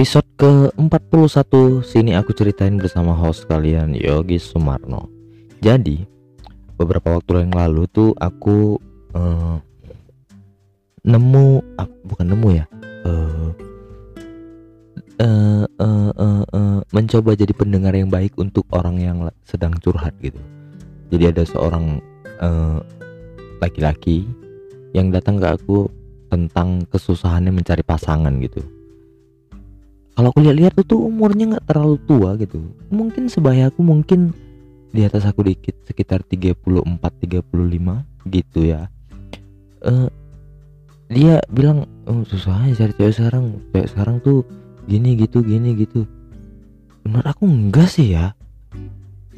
Episode 0.00 0.32
ke-41 0.40 1.52
Sini 1.84 2.16
aku 2.16 2.32
ceritain 2.32 2.72
bersama 2.80 3.12
host 3.12 3.44
kalian 3.44 3.92
Yogi 3.92 4.40
Sumarno. 4.40 5.12
Jadi 5.60 6.08
Beberapa 6.80 7.20
waktu 7.20 7.44
yang 7.44 7.52
lalu 7.52 7.84
tuh 7.92 8.16
aku 8.16 8.80
uh, 9.12 9.60
Nemu 11.04 11.60
uh, 11.76 11.90
Bukan 12.08 12.32
nemu 12.32 12.48
ya 12.48 12.64
uh, 13.04 13.52
uh, 15.20 15.64
uh, 15.68 16.10
uh, 16.16 16.44
uh, 16.48 16.78
Mencoba 16.96 17.36
jadi 17.36 17.52
pendengar 17.52 17.92
yang 17.92 18.08
baik 18.08 18.40
Untuk 18.40 18.64
orang 18.72 19.04
yang 19.04 19.28
sedang 19.44 19.76
curhat 19.84 20.16
gitu. 20.24 20.40
Jadi 21.12 21.28
ada 21.28 21.44
seorang 21.44 22.00
Laki-laki 23.60 24.24
uh, 24.24 24.32
Yang 24.96 25.20
datang 25.20 25.36
ke 25.36 25.60
aku 25.60 25.92
Tentang 26.32 26.88
kesusahannya 26.88 27.52
mencari 27.52 27.84
pasangan 27.84 28.32
gitu 28.40 28.79
kalau 30.20 30.36
aku 30.36 30.44
lihat-lihat 30.44 30.76
tuh, 30.84 31.00
umurnya 31.00 31.56
nggak 31.56 31.64
terlalu 31.64 31.96
tua 32.04 32.36
gitu. 32.36 32.60
Mungkin 32.92 33.32
sebaya 33.32 33.72
aku 33.72 33.80
mungkin 33.80 34.36
di 34.92 35.00
atas 35.00 35.24
aku 35.24 35.40
dikit 35.48 35.72
sekitar 35.88 36.20
34 36.28 36.84
35 37.00 37.40
gitu 38.28 38.68
ya. 38.68 38.92
Uh, 39.80 40.12
dia 41.08 41.40
bilang 41.48 41.88
oh, 42.04 42.20
susah 42.28 42.68
aja 42.68 42.84
cari 42.84 42.92
cewek 43.00 43.16
sekarang. 43.16 43.64
Cewek 43.72 43.88
sekarang 43.96 44.20
tuh 44.20 44.44
gini 44.84 45.16
gitu 45.16 45.40
gini 45.40 45.72
gitu. 45.72 46.04
Menurut 47.08 47.24
aku 47.24 47.48
enggak 47.48 47.88
sih 47.88 48.12
ya. 48.12 48.36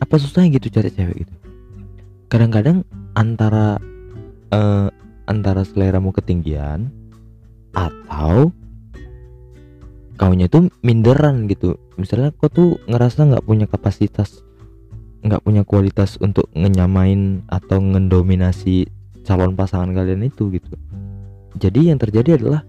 Apa 0.02 0.18
susahnya 0.18 0.58
gitu 0.58 0.66
cari 0.66 0.90
cewek 0.90 1.14
gitu? 1.22 1.34
Kadang-kadang 2.26 2.82
antara 3.14 3.78
uh, 4.50 4.90
antara 5.30 5.62
seleramu 5.62 6.10
ketinggian 6.10 6.90
atau 7.70 8.50
kaunya 10.22 10.46
tuh 10.46 10.70
minderan 10.86 11.50
gitu. 11.50 11.74
Misalnya 11.98 12.30
kau 12.38 12.46
tuh 12.46 12.78
ngerasa 12.86 13.26
nggak 13.26 13.42
punya 13.42 13.66
kapasitas 13.66 14.46
nggak 15.22 15.42
punya 15.42 15.62
kualitas 15.62 16.18
untuk 16.18 16.50
ngenyamain 16.50 17.46
atau 17.46 17.78
ngendominasi 17.78 18.90
calon 19.22 19.54
pasangan 19.54 19.94
kalian 19.94 20.26
itu 20.26 20.50
gitu. 20.50 20.74
Jadi 21.58 21.94
yang 21.94 21.98
terjadi 22.02 22.38
adalah 22.42 22.66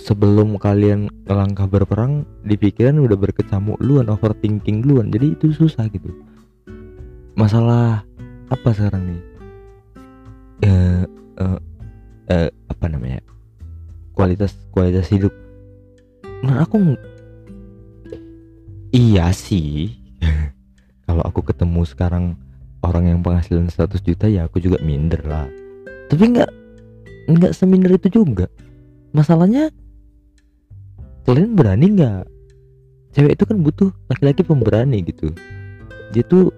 sebelum 0.00 0.56
kalian 0.56 1.12
melangkah 1.28 1.68
berperang 1.68 2.24
di 2.40 2.56
pikiran 2.56 2.96
udah 3.04 3.20
berkecamuk 3.20 3.76
duluan 3.84 4.08
overthinking 4.08 4.80
duluan. 4.80 5.12
Jadi 5.12 5.36
itu 5.36 5.52
susah 5.52 5.92
gitu. 5.92 6.08
Masalah 7.36 8.00
apa 8.48 8.68
sekarang 8.72 9.12
nih? 9.12 9.22
Uh, 10.64 11.04
uh, 11.36 11.58
uh, 12.32 12.48
apa 12.48 12.84
namanya? 12.88 13.20
Kualitas 14.16 14.56
kualitas 14.72 15.12
hidup 15.12 15.30
menurut 16.48 16.64
aku 16.64 16.76
iya 18.96 19.28
sih. 19.36 19.92
Kalau 21.06 21.20
aku 21.20 21.44
ketemu 21.44 21.84
sekarang 21.84 22.24
orang 22.80 23.12
yang 23.12 23.20
penghasilan 23.20 23.68
100 23.68 24.00
juta 24.00 24.24
ya 24.32 24.48
aku 24.48 24.64
juga 24.64 24.80
minder 24.80 25.20
lah. 25.28 25.44
Tapi 26.08 26.24
nggak 26.32 26.50
nggak 27.28 27.52
seminder 27.52 27.92
itu 27.92 28.24
juga. 28.24 28.48
Masalahnya 29.12 29.68
kalian 31.28 31.52
berani 31.52 31.86
nggak? 32.00 32.24
Cewek 33.12 33.36
itu 33.36 33.44
kan 33.44 33.60
butuh 33.60 33.92
laki-laki 34.08 34.40
pemberani 34.40 35.04
gitu. 35.04 35.32
Dia 36.16 36.24
tuh 36.24 36.48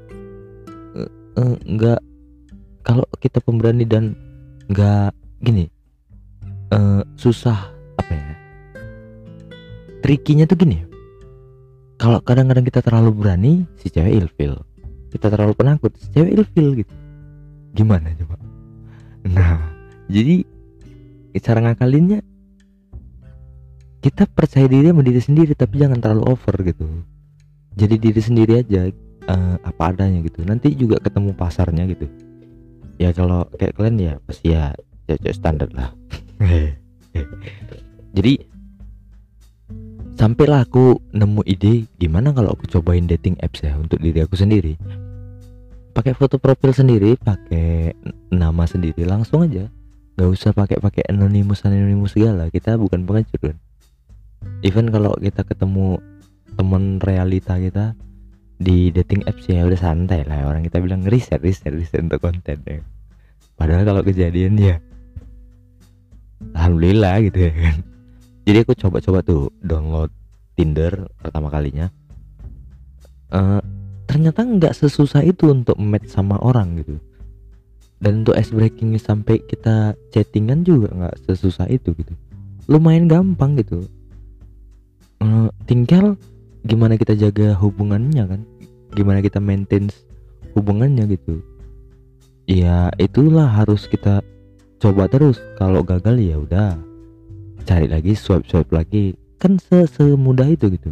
nggak 1.67 1.99
uh, 1.99 2.03
uh, 2.03 2.87
kalau 2.87 3.07
kita 3.19 3.43
pemberani 3.43 3.83
dan 3.87 4.15
nggak 4.71 5.11
gini 5.43 5.67
uh, 6.71 7.03
susah 7.19 7.71
apa 7.99 8.13
ya 8.15 8.40
trikinya 10.01 10.45
tuh 10.49 10.57
gini. 10.59 10.79
Kalau 12.01 12.19
kadang-kadang 12.25 12.65
kita 12.65 12.81
terlalu 12.81 13.11
berani 13.13 13.53
si 13.77 13.93
cewek 13.93 14.25
ilfil. 14.25 14.57
Kita 15.13 15.29
terlalu 15.29 15.53
penakut 15.53 15.93
si 16.01 16.09
cewek 16.11 16.33
ilfil 16.33 16.81
gitu. 16.81 16.95
Gimana 17.77 18.13
coba? 18.17 18.37
Nah 19.29 19.61
jadi 20.09 20.43
cara 21.39 21.61
ngakalinnya 21.63 22.25
kita 24.01 24.25
percaya 24.33 24.65
diri 24.65 24.91
sama 24.91 25.05
diri 25.05 25.21
sendiri 25.21 25.53
tapi 25.53 25.77
jangan 25.77 26.01
terlalu 26.01 26.25
over 26.33 26.57
gitu. 26.65 26.89
Jadi 27.77 27.95
diri 28.01 28.21
sendiri 28.21 28.53
aja 28.65 28.89
uh, 29.29 29.57
apa 29.61 29.93
adanya 29.93 30.25
gitu. 30.25 30.41
Nanti 30.43 30.73
juga 30.73 30.99
ketemu 31.05 31.37
pasarnya 31.37 31.85
gitu. 31.85 32.09
Ya 32.97 33.13
kalau 33.13 33.45
kayak 33.61 33.77
kalian 33.77 33.97
ya 34.01 34.13
pasti 34.25 34.57
ya 34.57 34.73
cewek 35.05 35.37
standar 35.37 35.69
lah. 35.77 35.93
Jadi 38.17 38.33
sampailah 40.21 40.69
aku 40.69 41.01
nemu 41.17 41.41
ide 41.49 41.89
gimana 41.97 42.37
kalau 42.37 42.53
aku 42.53 42.69
cobain 42.69 43.09
dating 43.09 43.41
apps 43.41 43.65
ya 43.65 43.73
untuk 43.81 43.97
diri 44.05 44.21
aku 44.21 44.37
sendiri? 44.37 44.77
Pakai 45.97 46.13
foto 46.13 46.37
profil 46.37 46.77
sendiri 46.77 47.17
pakai 47.17 47.97
nama 48.29 48.69
sendiri 48.69 49.09
langsung 49.09 49.49
aja. 49.49 49.73
Nggak 50.21 50.29
usah 50.29 50.53
pakai 50.53 50.77
pakai 50.77 51.09
anonimus 51.09 51.65
anonimus 51.65 52.13
segala. 52.13 52.53
Kita 52.53 52.77
bukan 52.77 53.09
pengecut 53.09 53.41
kan? 53.41 53.57
Even 54.61 54.93
kalau 54.93 55.17
kita 55.17 55.41
ketemu 55.41 55.97
teman 56.53 57.01
realita 57.01 57.57
kita 57.57 57.97
di 58.61 58.93
dating 58.93 59.25
apps 59.25 59.49
ya 59.49 59.65
udah 59.65 59.81
santai 59.81 60.29
lah. 60.29 60.53
Orang 60.53 60.69
kita 60.69 60.85
bilang 60.85 61.01
riset 61.09 61.41
riset 61.41 61.73
riset 61.73 62.05
untuk 62.05 62.21
konten 62.21 62.61
ya. 62.69 62.85
Padahal 63.57 63.89
kalau 63.89 64.05
kejadian 64.05 64.61
ya 64.61 64.77
alhamdulillah 66.53 67.25
gitu 67.25 67.49
ya 67.49 67.53
kan 67.57 67.90
jadi 68.45 68.65
aku 68.65 68.73
coba-coba 68.77 69.21
tuh 69.21 69.53
download 69.61 70.11
Tinder 70.57 71.09
pertama 71.21 71.49
kalinya. 71.49 71.89
Uh, 73.31 73.63
ternyata 74.11 74.43
nggak 74.43 74.75
sesusah 74.75 75.23
itu 75.23 75.49
untuk 75.55 75.79
match 75.79 76.11
sama 76.11 76.37
orang 76.43 76.83
gitu. 76.83 76.99
Dan 78.01 78.25
untuk 78.25 78.37
ice 78.37 78.51
breaking 78.51 78.97
sampai 78.97 79.45
kita 79.45 79.93
chattingan 80.11 80.65
juga 80.65 80.89
nggak 80.91 81.17
sesusah 81.29 81.69
itu 81.69 81.93
gitu. 81.95 82.13
Lumayan 82.67 83.07
gampang 83.07 83.61
gitu. 83.61 83.87
Uh, 85.21 85.53
tinggal 85.69 86.17
gimana 86.65 86.97
kita 86.97 87.13
jaga 87.13 87.55
hubungannya 87.61 88.25
kan? 88.25 88.41
Gimana 88.97 89.21
kita 89.21 89.39
maintain 89.39 89.93
hubungannya 90.57 91.07
gitu. 91.13 91.45
Ya 92.51 92.91
itulah 92.99 93.47
harus 93.47 93.87
kita 93.87 94.25
coba 94.81 95.07
terus. 95.07 95.39
Kalau 95.61 95.85
gagal 95.87 96.19
ya 96.19 96.37
udah 96.41 96.90
cari 97.71 97.87
lagi 97.87 98.19
swipe 98.19 98.51
swipe 98.51 98.75
lagi. 98.75 99.15
Kan 99.39 99.63
se 99.63 99.87
semudah 99.87 100.51
itu 100.51 100.75
gitu. 100.75 100.91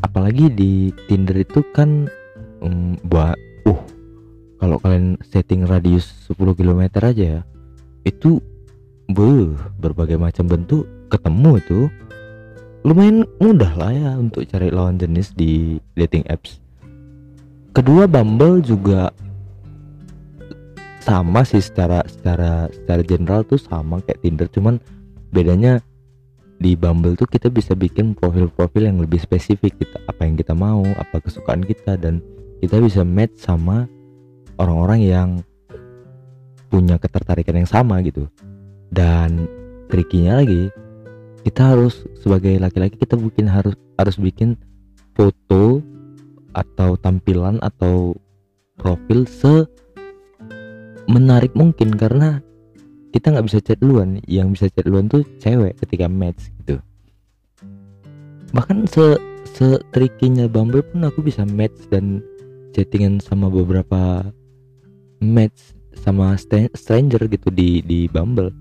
Apalagi 0.00 0.48
di 0.48 0.88
Tinder 1.04 1.36
itu 1.36 1.60
kan 1.76 2.08
um, 2.64 2.96
buat 3.04 3.36
uh 3.68 3.80
kalau 4.56 4.80
kalian 4.80 5.20
setting 5.28 5.68
radius 5.68 6.08
10 6.32 6.56
km 6.56 6.82
aja 7.04 7.24
ya 7.38 7.40
itu 8.08 8.40
beuh, 9.12 9.52
berbagai 9.76 10.16
macam 10.16 10.48
bentuk 10.48 10.88
ketemu 11.12 11.60
itu 11.60 11.80
lumayan 12.88 13.28
mudah 13.36 13.72
lah 13.76 13.92
ya 13.92 14.10
untuk 14.16 14.48
cari 14.48 14.72
lawan 14.72 14.96
jenis 14.96 15.36
di 15.36 15.76
dating 15.92 16.24
apps. 16.32 16.56
Kedua 17.76 18.08
Bumble 18.08 18.64
juga 18.64 19.12
sama 21.04 21.44
sih 21.44 21.60
secara 21.62 22.02
secara 22.08 22.66
secara 22.72 23.02
general 23.04 23.40
tuh 23.44 23.60
sama 23.60 24.00
kayak 24.04 24.20
Tinder 24.24 24.48
cuman 24.50 24.76
bedanya 25.30 25.82
di 26.58 26.74
Bumble 26.74 27.14
tuh 27.14 27.30
kita 27.30 27.48
bisa 27.48 27.72
bikin 27.78 28.18
profil-profil 28.18 28.90
yang 28.90 28.98
lebih 28.98 29.22
spesifik. 29.22 29.78
Kita 29.78 30.02
apa 30.10 30.26
yang 30.26 30.34
kita 30.34 30.52
mau 30.58 30.82
apa 30.98 31.22
kesukaan 31.22 31.62
kita 31.62 31.94
dan 31.94 32.18
kita 32.58 32.82
bisa 32.82 33.06
match 33.06 33.38
sama 33.38 33.86
orang-orang 34.58 35.00
yang 35.06 35.28
punya 36.68 36.98
ketertarikan 36.98 37.62
yang 37.62 37.70
sama 37.70 38.02
gitu. 38.02 38.26
Dan 38.90 39.46
trikinya 39.86 40.42
lagi 40.42 40.68
kita 41.46 41.72
harus 41.72 42.04
sebagai 42.18 42.58
laki-laki 42.58 42.98
kita 42.98 43.14
bikin 43.14 43.46
harus 43.46 43.78
harus 43.96 44.18
bikin 44.18 44.58
foto 45.14 45.80
atau 46.52 46.98
tampilan 46.98 47.62
atau 47.62 48.18
profil 48.74 49.30
se 49.30 49.62
menarik 51.06 51.54
mungkin. 51.54 51.94
Karena 51.94 52.42
kita 53.18 53.34
nggak 53.34 53.46
bisa 53.50 53.58
chat 53.58 53.78
duluan. 53.82 54.22
Yang 54.30 54.48
bisa 54.54 54.66
chat 54.70 54.86
duluan 54.86 55.10
tuh 55.10 55.26
cewek 55.42 55.74
ketika 55.82 56.06
match 56.06 56.54
gitu. 56.62 56.78
Bahkan 58.54 58.86
se 58.86 59.18
se 59.50 59.82
trikinya 59.90 60.46
Bumble 60.46 60.86
pun 60.86 61.02
aku 61.02 61.26
bisa 61.26 61.42
match 61.42 61.90
dan 61.90 62.22
chattingan 62.70 63.18
sama 63.18 63.50
beberapa 63.50 64.22
match 65.18 65.74
sama 65.98 66.38
stranger 66.78 67.26
gitu 67.26 67.50
di 67.50 67.82
di 67.82 68.06
Bumble. 68.06 68.54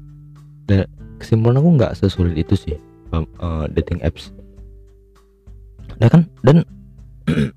Dan 0.65 0.89
kesimpulan 1.21 1.61
aku 1.61 1.69
nggak 1.77 1.93
sesulit 1.93 2.33
itu 2.33 2.57
sih 2.57 2.73
uh, 3.13 3.69
dating 3.69 4.01
apps. 4.01 4.33
Nah 6.01 6.09
kan 6.09 6.25
dan 6.41 6.65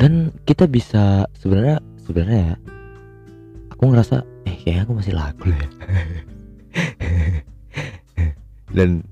dan 0.00 0.34
kita 0.42 0.66
bisa 0.66 1.24
sebenarnya 1.38 1.78
sebenarnya 2.02 2.40
ya 2.52 2.56
aku 3.72 3.92
ngerasa 3.92 4.35
eh 4.46 4.54
kayaknya 4.62 4.82
aku 4.86 4.92
masih 4.94 5.14
lagu 5.14 5.46
ya. 5.50 5.66
Dan 8.76 9.02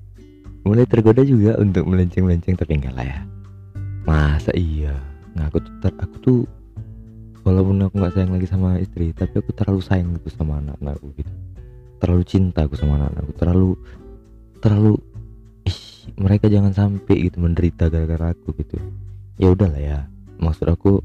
mulai 0.65 0.87
tergoda 0.87 1.21
juga 1.21 1.59
untuk 1.59 1.85
melenceng-melenceng 1.85 2.55
tapi 2.55 2.79
enggak 2.79 2.95
lah 2.95 3.05
ya. 3.05 3.19
Masa 4.07 4.51
iya? 4.55 4.95
Nah 5.35 5.51
aku 5.51 5.59
tuh 5.61 5.91
aku 5.99 6.15
tuh 6.23 6.39
walaupun 7.45 7.85
aku 7.85 8.01
nggak 8.01 8.13
sayang 8.15 8.33
lagi 8.33 8.47
sama 8.49 8.81
istri 8.81 9.13
tapi 9.13 9.37
aku 9.37 9.53
terlalu 9.53 9.81
sayang 9.83 10.17
gitu 10.17 10.29
sama 10.33 10.63
anak-anakku 10.63 11.11
gitu. 11.19 11.33
Terlalu 11.99 12.23
cinta 12.23 12.63
aku 12.63 12.79
sama 12.79 13.01
anak-anakku. 13.01 13.33
Terlalu 13.35 13.69
terlalu 14.63 14.93
ih, 15.67 15.79
mereka 16.15 16.47
jangan 16.47 16.71
sampai 16.71 17.27
gitu 17.27 17.43
menderita 17.43 17.91
gara-gara 17.91 18.31
aku 18.31 18.55
gitu. 18.61 18.79
Ya 19.35 19.51
udahlah 19.51 19.81
ya. 19.81 19.99
Maksud 20.39 20.67
aku 20.69 21.01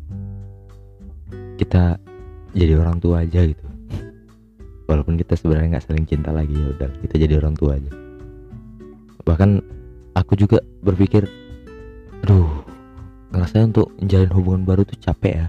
kita 1.56 1.96
jadi 2.56 2.80
orang 2.80 2.98
tua 2.98 3.22
aja 3.22 3.46
gitu 3.46 3.69
walaupun 5.00 5.16
kita 5.16 5.32
sebenarnya 5.32 5.80
nggak 5.80 5.86
saling 5.88 6.04
cinta 6.04 6.28
lagi 6.28 6.52
ya 6.52 6.76
udah 6.76 6.92
kita 7.00 7.16
jadi 7.16 7.40
orang 7.40 7.56
tua 7.56 7.80
aja. 7.80 7.88
Bahkan 9.24 9.50
aku 10.12 10.36
juga 10.36 10.60
berpikir 10.84 11.24
aduh 12.20 12.52
ngerasa 13.32 13.64
untuk 13.64 13.96
menjalin 13.96 14.32
hubungan 14.36 14.62
baru 14.68 14.84
tuh 14.84 15.00
capek 15.00 15.32
ya. 15.40 15.46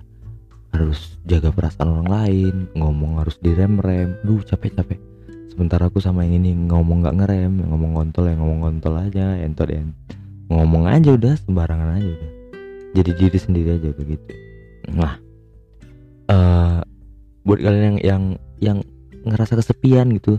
Harus 0.71 1.19
jaga 1.27 1.51
perasaan 1.51 1.99
orang 1.99 2.07
lain 2.07 2.55
ngomong 2.79 3.19
harus 3.19 3.35
direm-rem. 3.43 4.15
Duh 4.23 4.39
capek-capek 4.39 5.03
sementara 5.51 5.91
aku 5.91 5.99
sama 5.99 6.23
yang 6.23 6.39
ini 6.39 6.55
ngomong 6.71 7.03
nggak 7.03 7.15
ngerem 7.19 7.59
ngomong 7.67 7.91
kontol 7.91 8.31
ya 8.31 8.39
ngomong 8.39 8.59
kontol 8.63 8.95
aja 9.03 9.35
entot 9.35 9.67
ya. 9.67 9.83
Ngomong 10.47 10.87
aja 10.87 11.11
udah 11.11 11.35
sembarangan 11.43 11.99
aja 11.99 12.07
udah. 12.07 12.31
Jadi 12.95 13.11
diri 13.19 13.35
sendiri 13.35 13.69
aja 13.75 13.91
begitu. 13.91 14.31
Nah 14.95 15.19
eh 16.31 16.79
buat 17.43 17.59
kalian 17.59 17.83
yang 17.83 17.97
yang 17.99 18.23
yang 18.63 18.79
ngerasa 19.25 19.57
kesepian 19.57 20.11
gitu. 20.17 20.37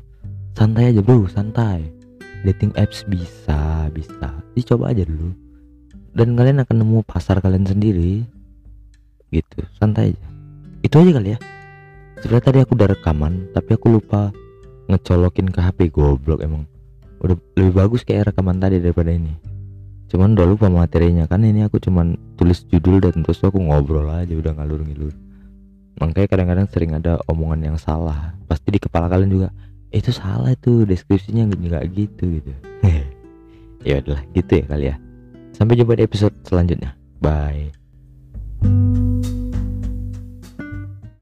Santai 0.53 0.93
aja 0.93 1.01
bro 1.01 1.25
santai. 1.31 1.89
Dating 2.43 2.75
apps 2.75 3.07
bisa 3.07 3.89
bisa. 3.95 4.29
Dicoba 4.53 4.91
aja 4.91 5.07
dulu. 5.07 5.33
Dan 6.13 6.37
kalian 6.37 6.61
akan 6.61 6.77
nemu 6.83 7.07
pasar 7.07 7.41
kalian 7.41 7.65
sendiri. 7.65 8.27
Gitu 9.33 9.59
santai 9.79 10.13
aja. 10.13 10.27
Itu 10.83 11.01
aja 11.01 11.11
kali 11.17 11.29
ya. 11.35 11.39
Sebenarnya 12.23 12.45
tadi 12.45 12.59
aku 12.63 12.73
udah 12.79 12.89
rekaman 12.93 13.51
tapi 13.51 13.75
aku 13.75 13.99
lupa 13.99 14.31
ngecolokin 14.91 15.49
ke 15.51 15.61
HP 15.63 15.79
goblok 15.95 16.43
emang. 16.45 16.69
Udah 17.23 17.39
lebih 17.55 17.75
bagus 17.75 18.03
kayak 18.03 18.35
rekaman 18.35 18.59
tadi 18.59 18.83
daripada 18.83 19.15
ini. 19.15 19.33
Cuman 20.13 20.37
udah 20.37 20.45
lupa 20.45 20.69
materinya 20.69 21.25
kan 21.25 21.41
ini 21.41 21.65
aku 21.65 21.81
cuman 21.81 22.19
tulis 22.37 22.69
judul 22.69 23.01
dan 23.01 23.25
terus 23.25 23.41
aku 23.41 23.57
ngobrol 23.57 24.13
aja 24.13 24.37
udah 24.37 24.53
ngalur 24.53 24.85
ngilur 24.85 25.15
makanya 26.01 26.29
kadang-kadang 26.29 26.67
sering 26.71 26.93
ada 26.97 27.19
omongan 27.29 27.75
yang 27.75 27.79
salah. 27.81 28.33
Pasti 28.47 28.69
di 28.73 28.81
kepala 28.81 29.11
kalian 29.11 29.31
juga 29.33 29.49
itu 29.93 30.09
salah 30.09 30.53
itu 30.57 30.89
deskripsinya 30.89 31.49
nggak 31.53 31.85
gitu 31.93 32.41
gitu. 32.41 32.53
Ya 33.83 33.99
udahlah 33.99 34.23
gitu 34.31 34.63
ya 34.63 34.65
kali 34.71 34.85
ya. 34.95 34.97
Sampai 35.51 35.75
jumpa 35.75 35.99
di 35.99 36.07
episode 36.07 36.39
selanjutnya. 36.47 36.95
Bye 37.19 37.82